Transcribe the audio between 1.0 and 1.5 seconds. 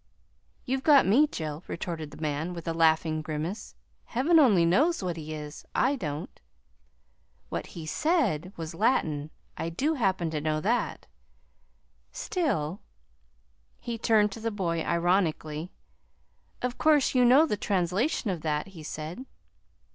me,